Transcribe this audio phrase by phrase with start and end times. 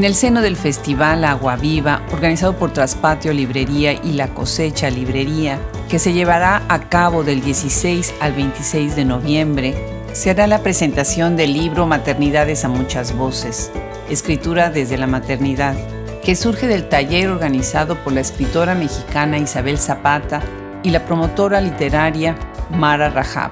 [0.00, 5.58] En el seno del Festival Agua Viva, organizado por Traspatio Librería y La Cosecha Librería,
[5.90, 9.74] que se llevará a cabo del 16 al 26 de noviembre,
[10.14, 13.70] se hará la presentación del libro Maternidades a muchas voces,
[14.08, 15.76] escritura desde la maternidad,
[16.24, 20.40] que surge del taller organizado por la escritora mexicana Isabel Zapata
[20.82, 22.38] y la promotora literaria
[22.70, 23.50] Mara Rajab.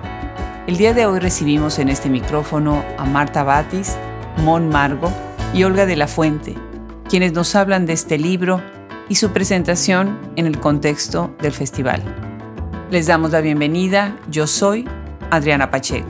[0.67, 3.97] El día de hoy recibimos en este micrófono a Marta Batis,
[4.39, 5.13] Mon Margo,
[5.55, 6.55] y Olga de la Fuente,
[7.09, 8.63] quienes nos hablan de este libro
[9.09, 12.03] y su presentación en el contexto del festival.
[12.91, 14.87] Les damos la bienvenida, yo soy
[15.31, 16.09] Adriana Pacheco.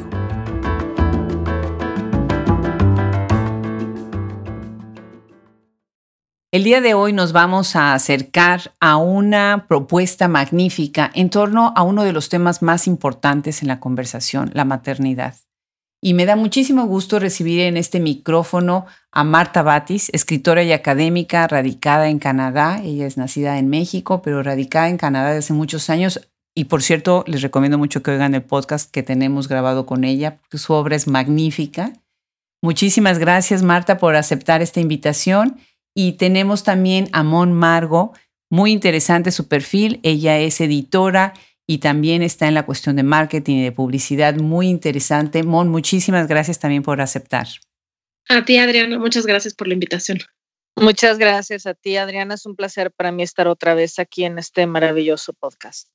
[6.51, 11.83] El día de hoy nos vamos a acercar a una propuesta magnífica en torno a
[11.83, 15.35] uno de los temas más importantes en la conversación, la maternidad.
[16.01, 21.49] Y me da muchísimo gusto recibir en este micrófono a Marta Batis, escritora y académica
[21.49, 22.81] radicada en Canadá.
[22.85, 26.29] Ella es nacida en México, pero radicada en Canadá desde hace muchos años.
[26.55, 30.37] Y por cierto, les recomiendo mucho que oigan el podcast que tenemos grabado con ella,
[30.37, 31.93] porque su obra es magnífica.
[32.63, 35.59] Muchísimas gracias, Marta, por aceptar esta invitación.
[35.97, 38.13] Y tenemos también a Mon Margo,
[38.51, 39.99] muy interesante su perfil.
[40.05, 41.35] Ella es editora
[41.71, 45.43] y también está en la cuestión de marketing y de publicidad muy interesante.
[45.43, 47.47] Mon, muchísimas gracias también por aceptar.
[48.31, 50.19] A ti, Adriana, muchas gracias por la invitación.
[50.77, 52.35] Muchas gracias a ti, Adriana.
[52.35, 55.89] Es un placer para mí estar otra vez aquí en este maravilloso podcast.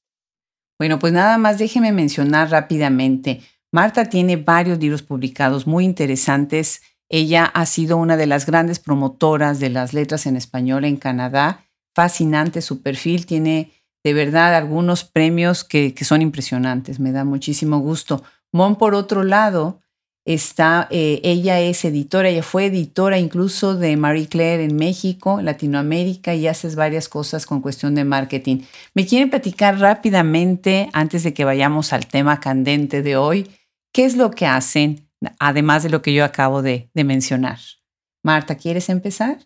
[0.78, 3.42] Bueno, pues nada más déjeme mencionar rápidamente.
[3.72, 6.84] Marta tiene varios libros publicados muy interesantes.
[7.10, 11.66] Ella ha sido una de las grandes promotoras de las letras en español en Canadá.
[11.96, 13.26] Fascinante su perfil.
[13.26, 13.72] Tiene
[14.04, 18.24] de verdad algunos premios que, son impresionantes, me da muchísimo gusto.
[18.52, 19.82] Mon, por otro lado,
[20.26, 26.36] está, eh, ella es editora, ella fue editora incluso de Marie Claire en México, Latinoamérica,
[26.36, 28.64] y haces varias cosas con cuestión de marketing.
[28.94, 33.50] ¿Me quieren platicar rápidamente, antes de que vayamos al tema candente de hoy,
[33.94, 37.60] qué es lo que hacen, además de lo que yo acabo de mencionar?
[38.22, 39.40] Marta, ¿quieres empezar?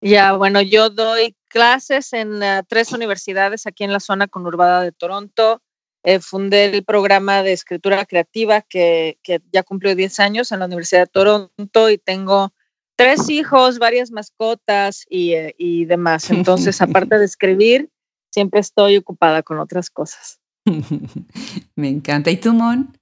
[0.00, 4.92] Ya, bueno, yo doy clases en eh, tres universidades aquí en la zona conurbada de
[4.92, 5.60] Toronto.
[6.02, 9.18] Eh, fundé el programa de escritura creativa que,
[9.52, 12.54] ya cumplió 10 años en la Universidad de Toronto y tengo
[12.96, 16.30] tres hijos, varias mascotas y, eh, y demás.
[16.30, 17.90] Entonces, aparte de escribir,
[18.30, 20.40] siempre estoy ocupada con otras cosas.
[21.76, 22.30] Me encanta.
[22.30, 22.99] ¿Y tú, Mon?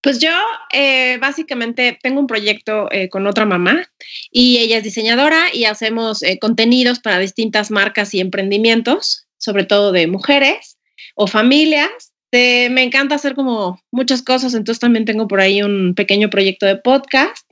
[0.00, 0.30] Pues yo
[0.72, 3.84] eh, básicamente tengo un proyecto eh, con otra mamá
[4.30, 9.90] y ella es diseñadora y hacemos eh, contenidos para distintas marcas y emprendimientos, sobre todo
[9.90, 10.78] de mujeres
[11.16, 11.90] o familias.
[12.32, 16.76] me encanta hacer como muchas cosas, entonces también tengo por ahí un pequeño proyecto de
[16.76, 17.48] podcast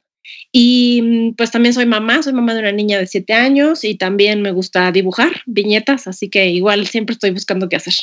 [0.52, 3.96] y mm, pues también soy mamá, soy mamá de una niña de siete años y
[3.96, 7.94] también me gusta dibujar viñetas, así que igual siempre estoy buscando qué hacer.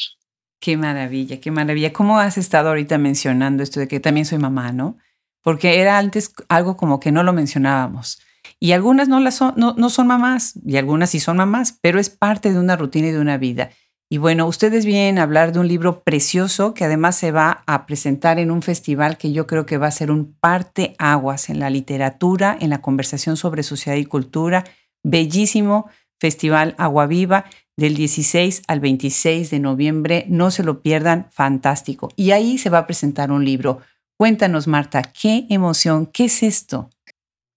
[0.63, 1.91] Qué maravilla, qué maravilla.
[1.91, 4.97] ¿Cómo has estado ahorita mencionando esto de que también soy mamá, no?
[5.41, 8.21] Porque era antes algo como que no lo mencionábamos.
[8.61, 11.99] Y algunas no, las son, no, no son mamás, y algunas sí son mamás, pero
[11.99, 13.71] es parte de una rutina y de una vida.
[14.09, 17.85] Y bueno, ustedes vienen a hablar de un libro precioso que además se va a
[17.85, 21.59] presentar en un festival que yo creo que va a ser un parte aguas en
[21.59, 24.63] la literatura, en la conversación sobre sociedad y cultura.
[25.03, 25.89] Bellísimo
[26.23, 27.43] Festival Agua Viva
[27.75, 30.23] del 16 al 26 de noviembre.
[30.29, 32.07] No se lo pierdan, fantástico.
[32.15, 33.81] Y ahí se va a presentar un libro.
[34.17, 36.89] Cuéntanos, Marta, qué emoción, ¿qué es esto?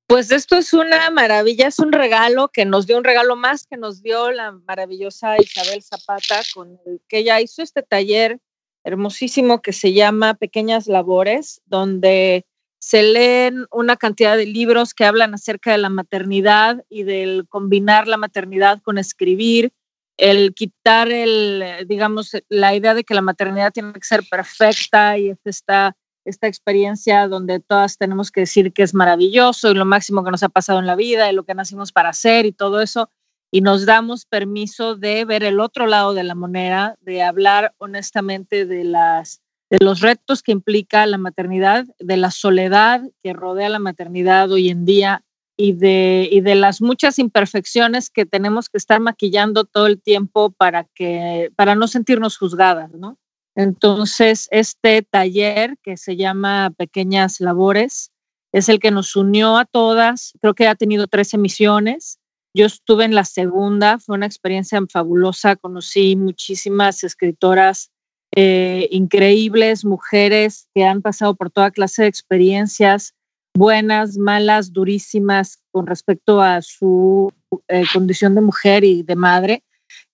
[0.08, 3.76] Pues esto es una maravilla, es un regalo que nos dio, un regalo más que
[3.76, 8.40] nos dio la maravillosa Isabel Zapata, con el que ella hizo este taller
[8.82, 12.44] hermosísimo que se llama Pequeñas Labores, donde
[12.86, 18.06] se leen una cantidad de libros que hablan acerca de la maternidad y del combinar
[18.06, 19.72] la maternidad con escribir,
[20.16, 25.34] el quitar el, digamos, la idea de que la maternidad tiene que ser perfecta y
[25.44, 30.30] esta, esta experiencia donde todas tenemos que decir que es maravilloso y lo máximo que
[30.30, 33.10] nos ha pasado en la vida y lo que nacimos para hacer y todo eso.
[33.50, 38.64] Y nos damos permiso de ver el otro lado de la moneda, de hablar honestamente
[38.64, 39.40] de, las,
[39.70, 44.68] de los retos que implica la maternidad, de la soledad que rodea la maternidad hoy
[44.68, 45.24] en día
[45.56, 50.50] y de, y de las muchas imperfecciones que tenemos que estar maquillando todo el tiempo
[50.50, 53.18] para, que, para no sentirnos juzgadas, ¿no?
[53.54, 58.12] Entonces, este taller que se llama Pequeñas Labores
[58.52, 60.34] es el que nos unió a todas.
[60.42, 62.18] Creo que ha tenido tres emisiones.
[62.54, 65.56] Yo estuve en la segunda, fue una experiencia fabulosa.
[65.56, 67.90] Conocí muchísimas escritoras
[68.36, 73.14] eh, increíbles, mujeres que han pasado por toda clase de experiencias
[73.56, 77.32] buenas, malas, durísimas con respecto a su
[77.68, 79.64] eh, condición de mujer y de madre.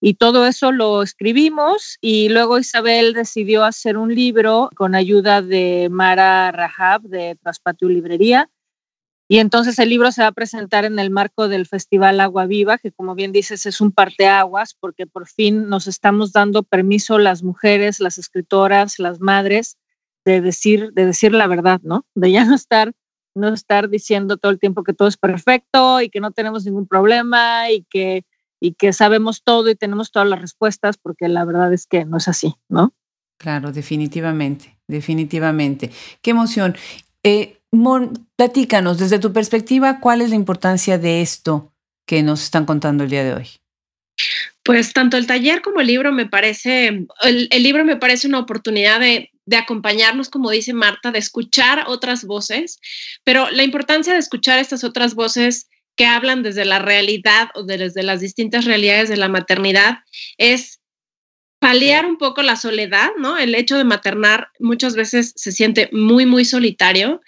[0.00, 5.88] Y todo eso lo escribimos y luego Isabel decidió hacer un libro con ayuda de
[5.90, 8.48] Mara Rahab de Traspatio Librería.
[9.32, 12.76] Y entonces el libro se va a presentar en el marco del Festival Agua Viva,
[12.76, 17.42] que como bien dices es un parteaguas, porque por fin nos estamos dando permiso las
[17.42, 19.78] mujeres, las escritoras, las madres,
[20.26, 22.04] de decir, de decir la verdad, ¿no?
[22.14, 22.92] De ya no estar,
[23.34, 26.86] no estar diciendo todo el tiempo que todo es perfecto y que no tenemos ningún
[26.86, 28.26] problema y que,
[28.60, 32.18] y que sabemos todo y tenemos todas las respuestas, porque la verdad es que no
[32.18, 32.92] es así, ¿no?
[33.38, 35.90] Claro, definitivamente, definitivamente.
[36.20, 36.76] Qué emoción.
[37.24, 37.58] Eh,
[38.36, 41.72] platícanos, desde tu perspectiva, ¿cuál es la importancia de esto
[42.06, 43.48] que nos están contando el día de hoy?
[44.64, 49.00] Pues tanto el taller como el libro me parece, el, libro me parece una oportunidad
[49.00, 52.78] de, acompañarnos, como dice Marta, de escuchar otras voces,
[53.24, 58.02] pero la importancia de escuchar estas otras voces que hablan desde la realidad o desde
[58.02, 59.98] las distintas realidades de la maternidad
[60.38, 60.81] es
[61.62, 63.38] paliar un poco la soledad, ¿no?
[63.38, 67.20] El hecho de maternar muchas veces se siente muy, muy solitario,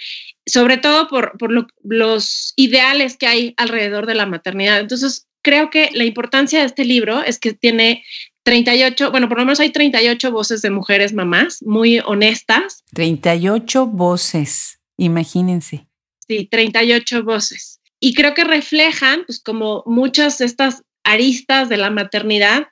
[0.44, 4.80] sobre todo por, por lo, los ideales que hay alrededor de la maternidad.
[4.80, 8.02] Entonces, creo que la importancia de este libro es que tiene
[8.42, 12.82] 38, bueno, por lo menos hay 38 voces de mujeres mamás muy honestas.
[12.92, 15.86] 38 voces, imagínense.
[16.26, 17.80] Sí, 38 voces.
[18.00, 22.66] Y creo que reflejan, pues como muchas de estas aristas de la maternidad,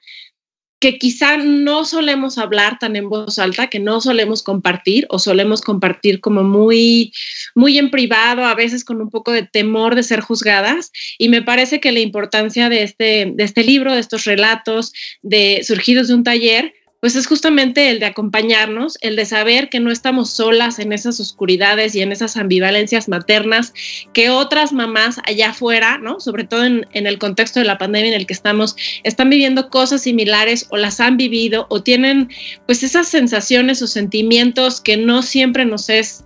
[0.83, 5.61] que quizá no solemos hablar tan en voz alta, que no solemos compartir o solemos
[5.61, 7.13] compartir como muy,
[7.55, 10.91] muy en privado, a veces con un poco de temor de ser juzgadas.
[11.19, 14.93] Y me parece que la importancia de este, de este libro, de estos relatos
[15.23, 19.81] de surgidos de un taller, pues es justamente el de acompañarnos, el de saber que
[19.81, 23.75] no estamos solas en esas oscuridades y en esas ambivalencias maternas
[24.13, 26.21] que otras mamás allá afuera, ¿no?
[26.21, 30.03] Sobre todo en, el contexto de la pandemia en el que estamos, están viviendo cosas
[30.03, 32.31] similares o las han vivido o tienen
[32.67, 36.23] pues esas sensaciones o sentimientos que no siempre nos es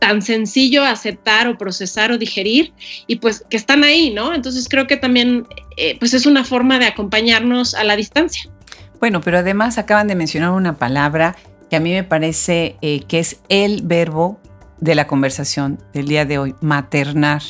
[0.00, 2.72] tan sencillo aceptar o procesar o digerir
[3.06, 4.34] y pues que están ahí, ¿no?
[4.34, 5.46] Entonces creo que también
[5.76, 8.50] eh, pues es una forma de acompañarnos a la distancia.
[9.00, 11.34] Bueno, pero además acaban de mencionar una palabra
[11.70, 14.38] que a mí me parece eh, que es el verbo
[14.78, 17.42] de la conversación del día de hoy, maternar.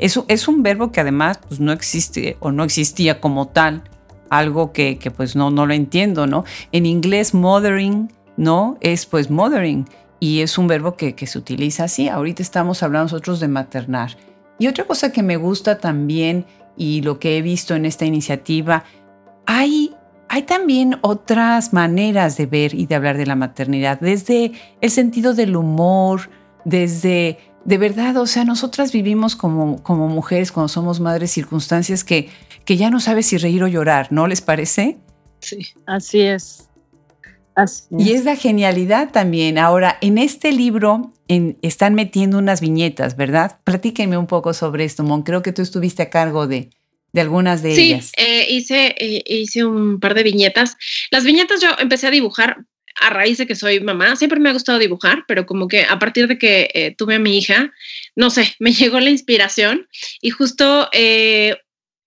[0.00, 3.84] Eso es un verbo que además pues, no existe o no existía como tal,
[4.28, 6.44] algo que, que pues no, no lo entiendo, ¿no?
[6.72, 8.76] En inglés, mothering, ¿no?
[8.80, 9.88] Es pues mothering
[10.20, 12.08] y es un verbo que, que se utiliza así.
[12.08, 14.16] Ahorita estamos hablando nosotros de maternar.
[14.58, 16.44] Y otra cosa que me gusta también
[16.76, 18.84] y lo que he visto en esta iniciativa,
[19.46, 19.94] hay
[20.28, 25.34] hay también otras maneras de ver y de hablar de la maternidad, desde el sentido
[25.34, 26.30] del humor,
[26.64, 32.28] desde, de verdad, o sea, nosotras vivimos como, como mujeres cuando somos madres circunstancias que,
[32.64, 34.98] que ya no sabes si reír o llorar, ¿no les parece?
[35.40, 36.68] Sí, así es.
[37.54, 38.06] Así es.
[38.06, 39.58] Y es la genialidad también.
[39.58, 43.58] Ahora, en este libro en, están metiendo unas viñetas, ¿verdad?
[43.64, 45.22] Platíquenme un poco sobre esto, Mon.
[45.22, 46.70] Creo que tú estuviste a cargo de,
[47.12, 48.06] de algunas de sí, ellas.
[48.06, 50.76] Sí, eh, hice, eh, hice un par de viñetas.
[51.10, 52.58] Las viñetas yo empecé a dibujar
[53.00, 54.16] a raíz de que soy mamá.
[54.16, 57.18] Siempre me ha gustado dibujar, pero como que a partir de que eh, tuve a
[57.18, 57.72] mi hija,
[58.16, 59.88] no sé, me llegó la inspiración
[60.20, 61.56] y justo eh,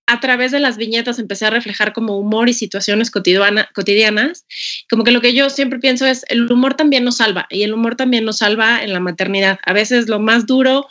[0.08, 4.46] a través de las viñetas empecé a reflejar como humor y situaciones cotidiana, cotidianas.
[4.90, 7.74] Como que lo que yo siempre pienso es, el humor también nos salva y el
[7.74, 9.60] humor también nos salva en la maternidad.
[9.66, 10.90] A veces lo más duro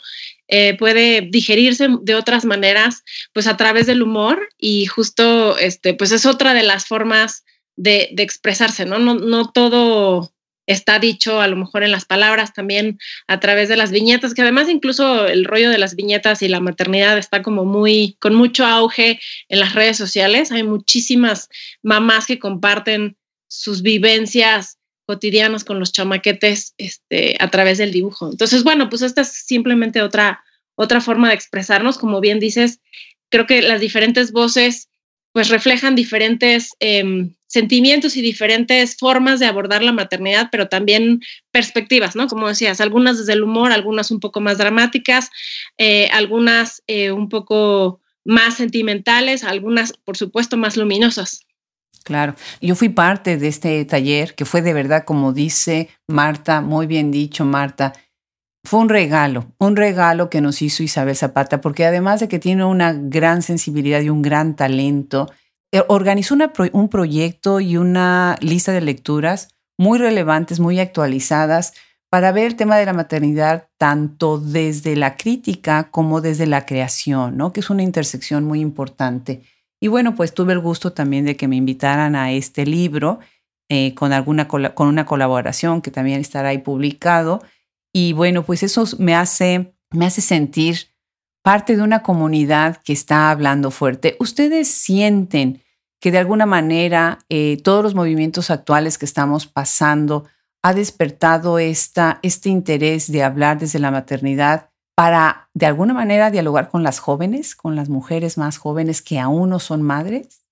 [0.53, 6.11] eh, puede digerirse de otras maneras, pues a través del humor y justo, este, pues
[6.11, 7.45] es otra de las formas
[7.77, 8.99] de, expresarse, ¿no?
[8.99, 9.15] ¿no?
[9.15, 10.33] No todo
[10.67, 14.41] está dicho a lo mejor en las palabras, también a través de las viñetas, que
[14.41, 18.65] además incluso el rollo de las viñetas y la maternidad está como muy, con mucho
[18.65, 20.51] auge en las redes sociales.
[20.51, 21.47] Hay muchísimas
[21.81, 23.15] mamás que comparten
[23.47, 24.80] sus vivencias
[25.11, 28.31] cotidianos con los chamaquetes este, a través del dibujo.
[28.31, 30.41] Entonces, bueno, pues esta es simplemente otra,
[30.75, 31.97] otra forma de expresarnos.
[31.97, 32.79] Como bien dices,
[33.27, 34.87] creo que las diferentes voces
[35.33, 41.19] pues reflejan diferentes eh, sentimientos y diferentes formas de abordar la maternidad, pero también
[41.51, 42.27] perspectivas, ¿no?
[42.27, 45.29] Como decías, algunas desde el humor, algunas un poco más dramáticas,
[45.77, 51.45] eh, algunas eh, un poco más sentimentales, algunas, por supuesto, más luminosas.
[52.03, 56.87] Claro, yo fui parte de este taller que fue de verdad, como dice Marta, muy
[56.87, 57.93] bien dicho Marta,
[58.63, 62.65] fue un regalo, un regalo que nos hizo Isabel Zapata, porque además de que tiene
[62.65, 65.31] una gran sensibilidad y un gran talento,
[65.71, 66.35] eh, organizó
[66.73, 71.73] un proyecto y una lista de lecturas muy relevantes, muy actualizadas,
[72.11, 77.37] para ver el tema de la maternidad tanto desde la crítica como desde la creación,
[77.37, 77.53] ¿no?
[77.53, 79.43] Que es una intersección muy importante.
[79.81, 83.19] Y bueno, pues tuve el gusto también de que me invitaran a este libro
[83.67, 87.41] eh, con, alguna, con una colaboración que también estará ahí publicado.
[87.91, 90.91] Y bueno, pues eso me hace, me hace sentir
[91.43, 94.15] parte de una comunidad que está hablando fuerte.
[94.19, 95.61] ¿Ustedes sienten
[95.99, 100.25] que de alguna manera eh, todos los movimientos actuales que estamos pasando
[100.63, 104.70] ha despertado esta, este interés de hablar desde la maternidad
[105.01, 109.49] para de alguna manera dialogar con las jóvenes, con las mujeres más jóvenes que aún
[109.49, 110.43] no son madres?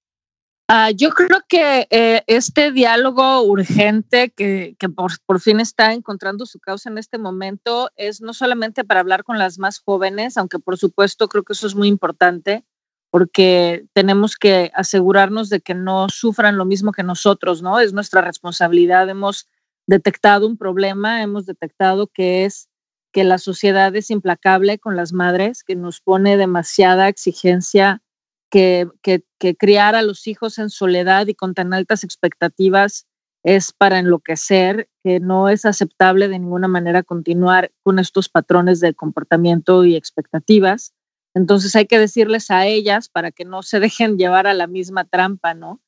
[0.68, 6.60] Ah, yo creo que eh, este diálogo urgente que, por, por, fin está encontrando su
[6.60, 10.80] causa en este momento es no solamente para hablar con las más jóvenes, aunque por
[10.80, 12.66] supuesto creo que eso es muy importante,
[13.12, 17.80] porque tenemos que asegurarnos de que no sufran lo mismo que nosotros, ¿no?
[17.80, 19.08] Es nuestra responsabilidad.
[19.10, 19.48] Hemos
[19.86, 22.69] detectado un problema, hemos detectado que es
[23.12, 28.02] que la sociedad es implacable con las madres, que nos pone demasiada exigencia,
[28.50, 29.24] que, que,
[29.56, 33.08] criar a los hijos en soledad y con tan altas expectativas
[33.44, 38.94] es para enloquecer, que no es aceptable de ninguna manera continuar con estos patrones de
[38.94, 40.94] comportamiento y expectativas.
[41.34, 45.06] Entonces hay que decirles a ellas para que no se dejen llevar a la misma
[45.06, 45.80] trampa, ¿no?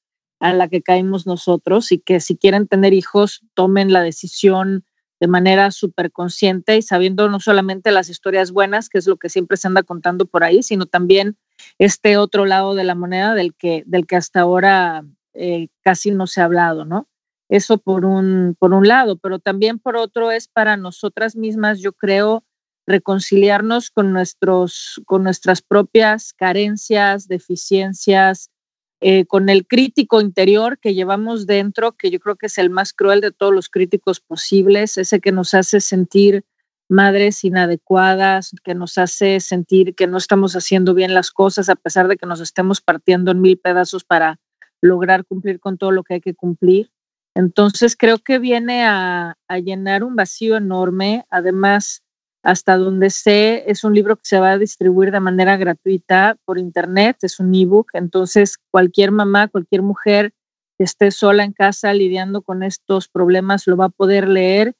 [0.41, 4.83] a la que caímos nosotros y que si quieren tener hijos tomen la decisión
[5.21, 9.29] de manera súper consciente y sabiendo no solamente las historias buenas, que es lo que
[9.29, 11.37] siempre se anda contando por ahí, sino también
[11.77, 16.25] este otro lado de la moneda del que, del que hasta ahora eh, casi no
[16.25, 17.07] se ha hablado, ¿no?
[17.49, 21.93] Eso por un, por un lado, pero también por otro es para nosotras mismas, yo
[21.93, 22.43] creo,
[22.87, 28.49] reconciliarnos con, nuestros, con nuestras propias carencias, deficiencias,
[29.03, 32.93] eh, con el crítico interior que llevamos dentro, que yo creo que es el más
[32.93, 36.45] cruel de todos los críticos posibles, ese que nos hace sentir
[36.87, 42.07] madres inadecuadas, que nos hace sentir que no estamos haciendo bien las cosas a pesar
[42.07, 44.39] de que nos estemos partiendo en mil pedazos para
[44.81, 46.91] lograr cumplir con todo lo que hay que cumplir.
[47.33, 51.25] Entonces creo que viene a, a llenar un vacío enorme.
[51.31, 52.03] Además,
[52.43, 56.57] hasta donde sé, es un libro que se va a distribuir de manera gratuita por
[56.57, 60.33] internet, es un ebook, entonces cualquier mamá, cualquier mujer
[60.77, 64.73] que esté sola en casa lidiando con estos problemas lo va a poder leer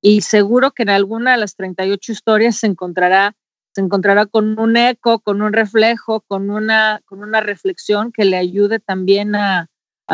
[0.00, 3.36] y seguro que en alguna de las 38 historias se encontrará
[3.74, 8.36] se encontrará con un eco, con un reflejo, con una, con una reflexión que le
[8.36, 9.68] ayude también a,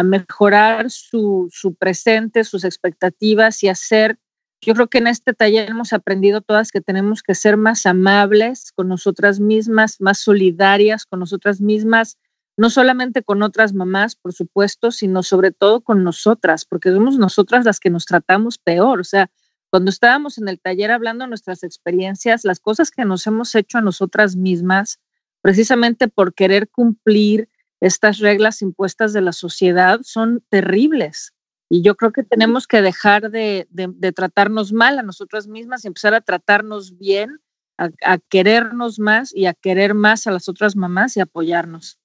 [0.05, 4.17] mejorar su, su presente, sus expectativas y hacer
[4.61, 8.73] yo creo que en este taller hemos aprendido todas que tenemos que ser más amables
[8.73, 12.19] con nosotras mismas, más solidarias con nosotras mismas,
[12.57, 17.65] no solamente con otras mamás, por supuesto, sino sobre todo con nosotras, porque somos nosotras
[17.65, 18.99] las que nos tratamos peor.
[18.99, 19.31] O sea,
[19.71, 23.79] cuando estábamos en el taller hablando de nuestras experiencias, las cosas que nos hemos hecho
[23.79, 24.99] a nosotras mismas,
[25.41, 27.49] precisamente por querer cumplir
[27.81, 31.33] estas reglas impuestas de la sociedad, son terribles.
[31.69, 33.69] Y yo creo que tenemos que dejar de,
[34.15, 37.41] tratarnos mal a nosotras mismas y empezar a tratarnos bien,
[37.77, 41.99] a, querernos más y a querer más a las otras mamás y apoyarnos.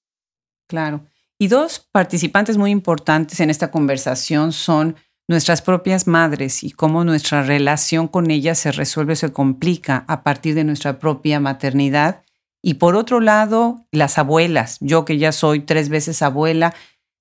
[0.68, 1.06] Claro.
[1.40, 4.96] Y dos participantes muy importantes en esta conversación son
[5.28, 10.56] nuestras propias madres y cómo nuestra relación con ellas se resuelve, se complica a partir
[10.56, 12.24] de nuestra propia maternidad.
[12.62, 14.78] Y por otro lado, las abuelas.
[14.80, 16.74] Yo que ya soy tres veces abuela,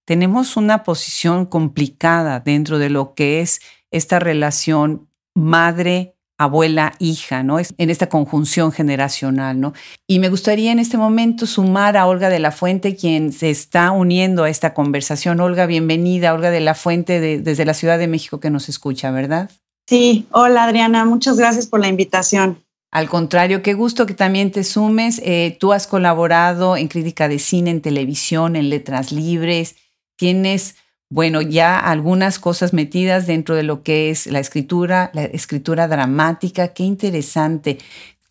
[0.05, 7.59] tenemos una posición complicada dentro de lo que es esta relación madre, abuela, hija, ¿no?
[7.59, 9.75] En esta conjunción generacional, ¿no?
[10.09, 13.93] Y me gustaría en este momento sumar a Olga de la Fuente, quien se está
[13.93, 15.41] uniendo a esta conversación.
[15.41, 19.51] Olga, bienvenida, Olga de la Fuente, desde la Ciudad de México que nos escucha, ¿verdad?
[19.89, 22.59] Sí, hola Adriana, muchas gracias por la invitación.
[22.93, 25.21] Al contrario, qué gusto que también te sumes.
[25.25, 29.77] Eh, tú has colaborado en crítica de cine, en televisión, en letras libres,
[30.17, 30.77] tienes,
[31.11, 36.69] bueno, ya algunas cosas metidas dentro de lo que es la escritura, la escritura dramática.
[36.69, 37.79] Qué interesante.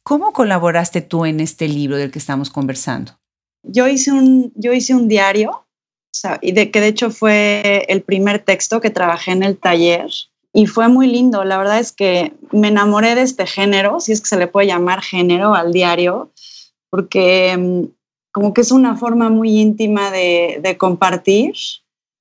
[0.04, 3.20] ¿Cómo colaboraste tú en este libro del que estamos conversando?
[3.64, 5.66] Yo hice un, yo hice un diario,
[6.42, 10.10] y de, que de hecho fue el primer texto que trabajé en el taller
[10.54, 11.44] y fue muy lindo.
[11.44, 14.68] La verdad es que me enamoré de este género, si es que se le puede
[14.68, 16.32] llamar género al diario,
[16.90, 17.84] porque mm,
[18.32, 21.54] como que es una forma muy íntima de, de compartir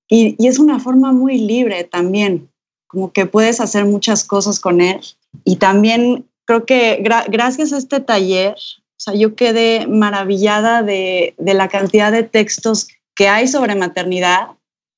[0.09, 2.51] y, es una forma muy libre también,
[2.87, 5.01] como que puedes hacer muchas cosas con él.
[5.45, 11.55] Y también creo que gracias a este taller, o sea, yo quedé maravillada de, de
[11.55, 14.49] la cantidad de textos que hay sobre maternidad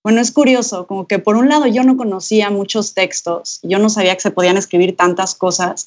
[0.02, 3.88] bueno, es curioso, como que por un lado yo no conocía muchos textos, yo no
[3.88, 5.87] sabía que se podían escribir tantas cosas,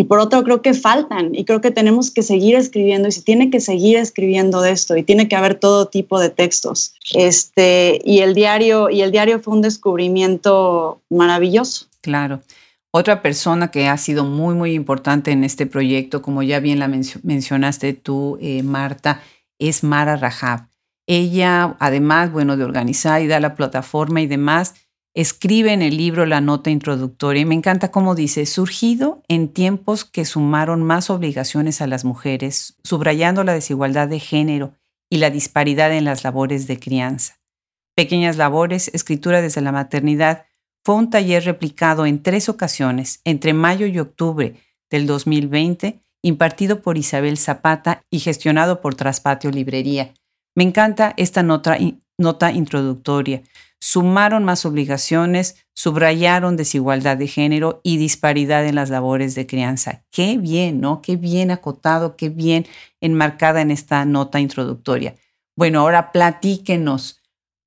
[0.00, 3.20] y por otro creo que faltan y creo que tenemos que seguir escribiendo y se
[3.20, 6.94] tiene que seguir escribiendo de esto y tiene que haber todo tipo de textos.
[7.12, 11.84] Este, y el diario y el diario fue un descubrimiento maravilloso.
[12.00, 12.40] Claro.
[12.92, 16.88] Otra persona que ha sido muy, muy importante en este proyecto, como ya bien la
[16.88, 19.20] mencionaste tú, eh, Marta,
[19.58, 20.68] es Mara Rajab.
[21.06, 24.76] Ella, además, bueno, de organizar y dar la plataforma y demás,
[25.14, 30.04] escribe en el libro la nota introductoria y me encanta cómo dice, surgido en tiempos
[30.04, 34.74] que sumaron más obligaciones a las mujeres, subrayando la desigualdad de género
[35.10, 37.40] y la disparidad en las labores de crianza.
[37.96, 40.46] Pequeñas labores, escritura desde la maternidad,
[40.84, 44.54] fue un taller replicado en tres ocasiones, entre mayo y octubre
[44.88, 50.14] del 2020, impartido por Isabel Zapata y gestionado por Traspatio Librería.
[50.54, 51.76] Me encanta esta nota,
[52.18, 53.42] nota introductoria.
[53.80, 60.04] Sumaron más obligaciones, subrayaron desigualdad de género y disparidad en las labores de crianza.
[60.10, 61.00] Qué bien, ¿no?
[61.00, 62.66] Qué bien acotado, qué bien
[63.00, 65.14] enmarcada en esta nota introductoria.
[65.56, 67.20] Bueno, ahora platíquenos.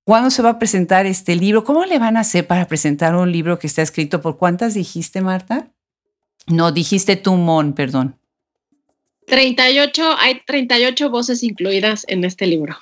[0.03, 1.63] ¿Cuándo se va a presentar este libro?
[1.63, 5.21] ¿Cómo le van a hacer para presentar un libro que está escrito por cuántas dijiste,
[5.21, 5.71] Marta?
[6.47, 8.19] No, dijiste tú, Mon, perdón.
[9.27, 12.75] 38, hay 38 voces incluidas en este libro.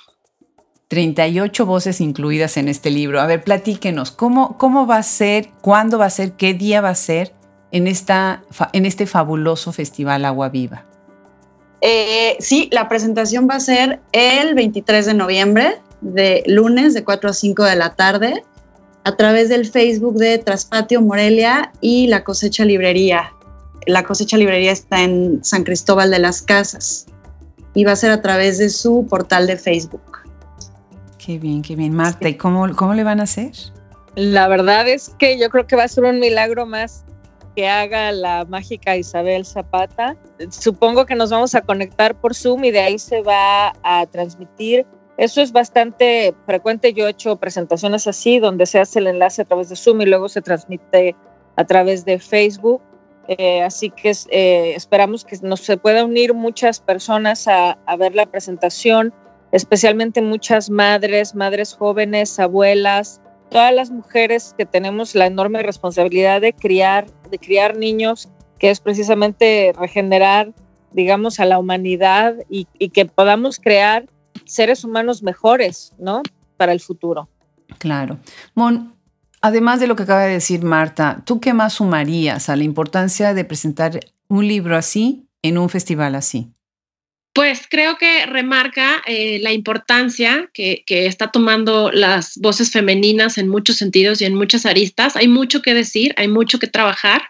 [0.92, 3.18] 38 voces incluidas en este libro.
[3.18, 6.90] A ver, platíquenos, ¿cómo, cómo va a ser, cuándo va a ser, qué día va
[6.90, 7.32] a ser
[7.70, 8.42] en, esta,
[8.74, 10.84] en este fabuloso Festival Agua Viva?
[11.80, 17.30] Eh, sí, la presentación va a ser el 23 de noviembre de lunes de 4
[17.30, 18.44] a 5 de la tarde
[19.04, 23.32] a través del Facebook de Traspatio Morelia y La Cosecha Librería.
[23.86, 27.06] La Cosecha Librería está en San Cristóbal de las Casas
[27.72, 30.21] y va a ser a través de su portal de Facebook.
[31.24, 31.94] Qué bien, qué bien.
[31.94, 33.52] Marta, ¿y cómo, cómo le van a hacer?
[34.14, 37.04] La verdad es que yo creo que va a ser un milagro más
[37.54, 40.16] que haga la mágica Isabel Zapata.
[40.50, 44.86] Supongo que nos vamos a conectar por Zoom y de ahí se va a transmitir
[45.16, 46.92] eso es bastante frecuente.
[46.94, 50.06] Yo he hecho presentaciones así, donde se hace el enlace a través de Zoom y
[50.06, 51.14] luego se transmite
[51.56, 52.80] a través de Facebook.
[53.28, 58.16] Eh, así que eh, esperamos que nos se pueda unir muchas personas a, a, ver
[58.16, 59.14] la presentación,
[59.52, 66.54] especialmente muchas madres, madres jóvenes, abuelas, todas las mujeres que tenemos la enorme responsabilidad de
[66.54, 70.52] criar, de criar niños, que es precisamente regenerar,
[70.92, 74.06] digamos, a la humanidad y, y que podamos crear
[74.46, 76.22] seres humanos mejores, ¿no?
[76.56, 77.28] Para el futuro.
[77.78, 78.18] Claro.
[78.54, 78.94] Mon,
[79.40, 83.34] además de lo que acaba de decir Marta, ¿tú qué más sumarías a la importancia
[83.34, 86.52] de presentar un libro así en un festival así?
[87.34, 93.78] Pues creo que remarca eh, la importancia que, está tomando las voces femeninas en muchos
[93.78, 95.16] sentidos y en muchas aristas.
[95.16, 97.22] Hay mucho que decir, hay mucho que trabajar.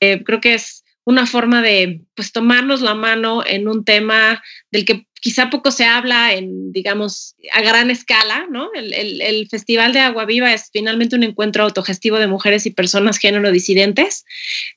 [0.00, 4.84] Eh, creo que es una forma de pues tomarnos la mano en un tema del
[4.84, 8.70] que quizá poco se habla en, digamos, a gran escala, ¿no?
[8.74, 13.52] El, Festival de Agua Viva es finalmente un encuentro autogestivo de mujeres y personas género
[13.52, 14.24] disidentes,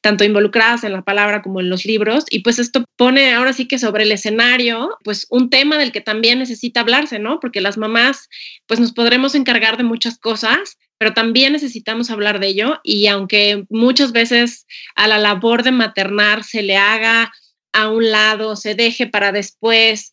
[0.02, 3.68] tanto involucradas en la palabra como en los libros, y pues esto pone ahora sí
[3.68, 7.40] que sobre el escenario, pues un tema del que también necesita hablarse, ¿no?
[7.40, 8.30] Porque las mamás,
[8.68, 13.66] pues nos podremos encargar de muchas cosas, pero también necesitamos hablar de ello y aunque
[13.70, 17.32] muchas veces a la labor de maternar se le haga
[17.74, 20.12] a un lado, se deje para después.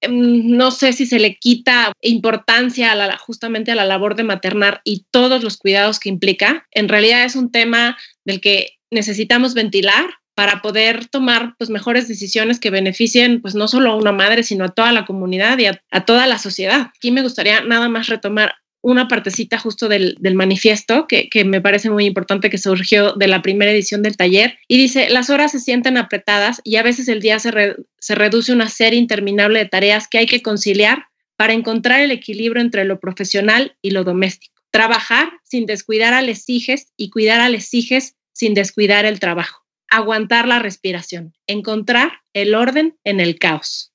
[0.00, 5.04] Em, no sé si se le quita importancia justamente a la labor de maternar y
[5.10, 6.66] todos los cuidados que implica.
[6.70, 12.58] En realidad es un tema del que necesitamos ventilar para poder tomar pues, mejores decisiones
[12.58, 15.82] que beneficien pues, no solo a una madre, sino a toda la comunidad y a,
[15.90, 16.90] a toda la sociedad.
[16.96, 22.04] Aquí me gustaría nada más retomar una partecita justo del, manifiesto que, me parece muy
[22.04, 25.96] importante que surgió de la primera edición del taller y dice, las horas se sienten
[25.96, 30.08] apretadas y a veces el día se, se reduce a una serie interminable de tareas
[30.08, 34.60] que hay que conciliar para encontrar el equilibrio entre lo profesional y lo doméstico.
[34.70, 39.64] Trabajar sin descuidar a los hijos y cuidar a los hijos sin descuidar el trabajo.
[39.90, 41.34] Aguantar la respiración.
[41.46, 43.91] Encontrar el orden en el caos.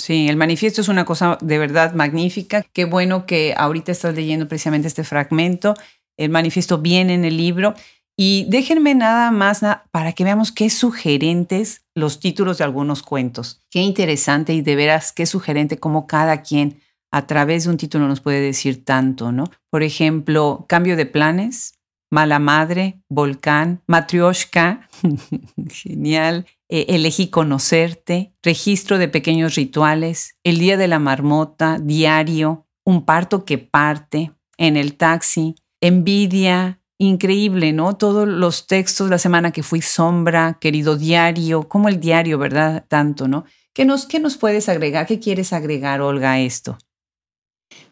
[0.00, 2.64] Sí, el manifiesto es una cosa de verdad magnífica.
[2.72, 5.74] Qué bueno que ahorita estás leyendo precisamente este fragmento.
[6.16, 7.74] El manifiesto viene en el libro.
[8.16, 9.60] Y déjenme nada más
[9.90, 13.62] para que veamos qué sugerentes los títulos de algunos cuentos.
[13.70, 16.80] Qué interesante y de veras qué sugerente cómo cada quien
[17.12, 19.44] a través de un título nos puede decir tanto, ¿no?
[19.70, 21.74] Por ejemplo, cambio de planes,
[22.10, 24.88] mala madre, volcán, matrioshka,
[25.70, 33.04] genial, eh, elegí conocerte, registro de pequeños rituales, el día de la marmota, diario, un
[33.04, 37.96] parto que parte, en el taxi, envidia, increíble, ¿no?
[37.96, 42.84] Todos los textos, la semana que fui sombra, querido diario, como el diario, ¿verdad?
[42.88, 43.46] Tanto, ¿no?
[43.72, 45.06] ¿Qué nos, qué nos puedes agregar?
[45.06, 46.78] ¿Qué quieres agregar, Olga, a esto?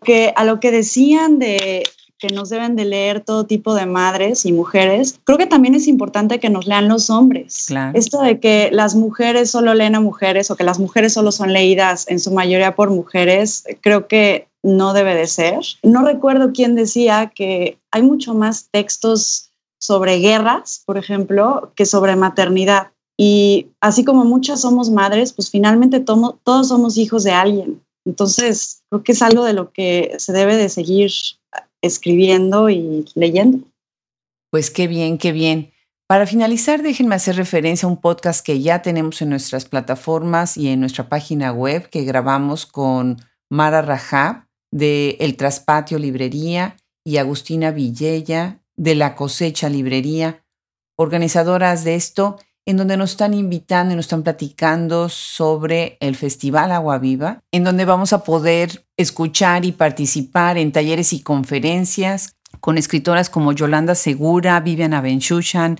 [0.04, 1.82] Que a lo que decían de
[2.18, 5.87] que nos deben de leer todo tipo de madres y mujeres, creo que también es
[5.87, 7.66] importante que nos lean los hombres.
[7.94, 11.52] Esto de que las mujeres solo leen a mujeres o que las mujeres solo son
[11.52, 15.61] leídas en su mayoría por mujeres, creo que no debe de ser.
[15.83, 19.50] No recuerdo quién decía que hay mucho más textos
[19.81, 22.88] sobre guerras, por ejemplo, que sobre maternidad.
[23.16, 27.81] Y así como muchas somos madres, pues finalmente todos somos hijos de alguien.
[28.04, 31.11] Entonces, creo que es algo de lo que se debe de seguir
[31.82, 33.66] escribiendo y leyendo.
[34.50, 35.72] Pues qué bien, qué bien.
[36.08, 40.68] Para finalizar, déjenme hacer referencia a un podcast que ya tenemos en nuestras plataformas y
[40.68, 43.18] en nuestra página web que grabamos con
[43.50, 50.44] Mara Rajab de El Traspatio Librería y Agustina Villella de La Cosecha Librería,
[50.96, 52.38] organizadoras de esto
[52.68, 57.64] en donde nos están invitando y nos están platicando sobre el Festival Agua Viva, en
[57.64, 63.94] donde vamos a poder escuchar y participar en talleres y conferencias con escritoras como Yolanda
[63.94, 65.78] Segura, Viviana Benchushan,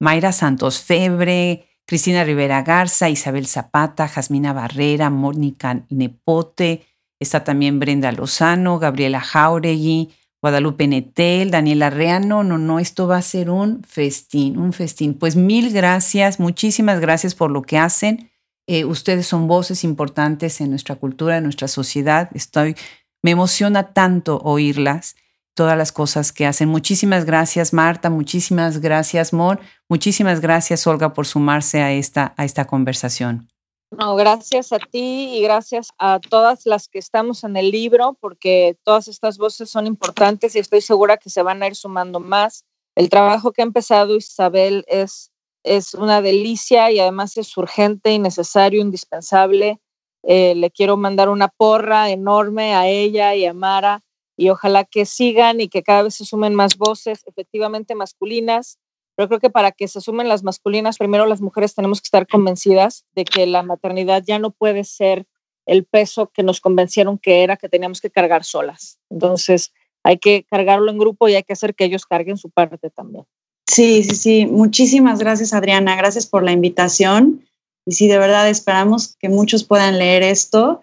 [0.00, 6.86] Mayra Santos Febre, Cristina Rivera Garza, Isabel Zapata, Jasmina Barrera, Mónica Nepote,
[7.20, 13.22] está también Brenda Lozano, Gabriela Jauregui, Guadalupe Netel, Daniela Reano, no, no, esto va a
[13.22, 15.14] ser un festín, un festín.
[15.14, 18.30] Pues mil gracias, muchísimas gracias por lo que hacen.
[18.66, 22.30] Eh, ustedes son voces importantes en nuestra cultura, en nuestra sociedad.
[22.34, 22.74] Estoy,
[23.22, 25.16] me emociona tanto oírlas,
[25.54, 26.70] todas las cosas que hacen.
[26.70, 32.66] Muchísimas gracias, Marta, muchísimas gracias, Mor, muchísimas gracias, Olga, por sumarse a esta, a esta
[32.66, 33.50] conversación.
[33.90, 38.76] No, gracias a ti y gracias a todas las que estamos en el libro, porque
[38.84, 42.64] todas estas voces son importantes y estoy segura que se van a ir sumando más.
[42.94, 45.32] El trabajo que ha empezado Isabel es,
[45.64, 49.80] es una delicia y además es urgente y necesario, indispensable.
[50.22, 54.02] Eh, le quiero mandar una porra enorme a ella y a Mara
[54.36, 58.78] y ojalá que sigan y que cada vez se sumen más voces efectivamente masculinas
[59.20, 62.26] pero creo que para que se sumen las masculinas, primero las mujeres tenemos que estar
[62.26, 65.26] convencidas de que la maternidad ya no puede ser
[65.66, 68.98] el peso que nos convencieron que era que teníamos que cargar solas.
[69.10, 72.88] Entonces, hay que cargarlo en grupo y hay que hacer que ellos carguen su parte
[72.88, 73.26] también.
[73.66, 74.46] Sí, sí, sí.
[74.46, 75.96] Muchísimas gracias, Adriana.
[75.96, 77.44] Gracias por la invitación.
[77.84, 80.80] Y sí, de verdad esperamos que muchos puedan leer esto.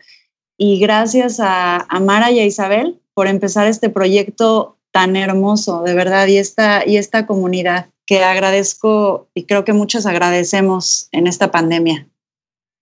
[0.60, 5.96] Y gracias a, a Mara y a Isabel por empezar este proyecto tan hermoso, de
[5.96, 11.52] verdad, y esta, y esta comunidad que agradezco y creo que muchos agradecemos en esta
[11.52, 12.08] pandemia.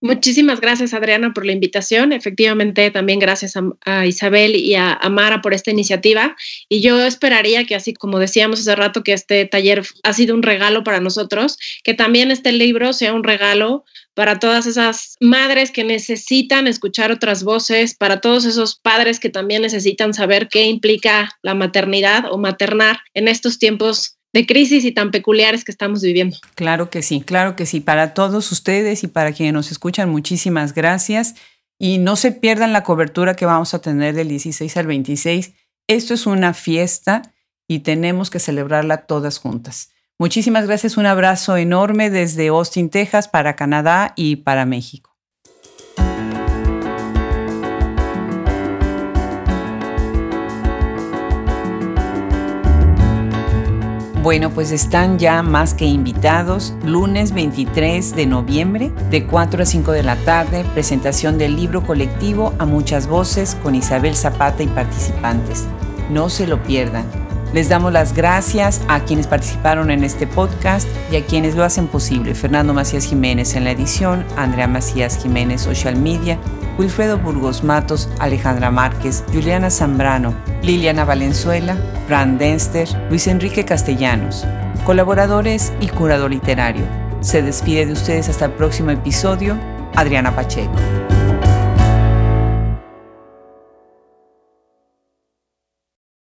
[0.01, 2.11] Muchísimas gracias, Adriana, por la invitación.
[2.13, 6.35] Efectivamente, también gracias a, Isabel y a, a, Mara por esta iniciativa.
[6.69, 10.43] Y yo esperaría que, así como decíamos hace rato, que este taller ha sido un
[10.43, 13.83] regalo para nosotros, que también este libro sea un regalo
[14.13, 19.63] para todas esas madres que necesitan escuchar otras voces, para todos esos padres que también
[19.63, 25.11] necesitan saber qué implica la maternidad o maternar en estos tiempos de crisis y tan
[25.11, 26.35] peculiares que estamos viviendo.
[26.55, 27.79] Claro que sí, claro que sí.
[27.79, 31.35] Para todos ustedes y para quienes nos escuchan, muchísimas gracias.
[31.79, 35.53] Y no se pierdan la cobertura que vamos a tener del 16 al 26.
[35.87, 37.21] Esto es una fiesta
[37.65, 39.91] y tenemos que celebrarla todas juntas.
[40.19, 45.14] Muchísimas gracias, un abrazo enorme desde Austin, Texas, para Canadá y para México.
[54.25, 56.73] Bueno, pues están ya más que invitados.
[56.83, 62.51] Lunes 23 de noviembre, de 4 a 5 de la tarde, presentación del libro colectivo
[62.57, 65.67] A Muchas Voces con Isabel Zapata y participantes.
[66.09, 67.05] No se lo pierdan.
[67.53, 71.85] Les damos las gracias a quienes participaron en este podcast y a quienes lo hacen
[71.85, 72.33] posible.
[72.33, 76.39] Fernando Macías Jiménez en la edición, Andrea Macías Jiménez Social Media,
[76.77, 84.45] Wilfredo Burgos Matos, Alejandra Márquez, Juliana Zambrano, Liliana Valenzuela, Fran Denster, Luis Enrique Castellanos,
[84.85, 86.83] colaboradores y curador literario.
[87.21, 89.57] Se despide de ustedes hasta el próximo episodio,
[89.95, 91.04] Adriana Pacheco.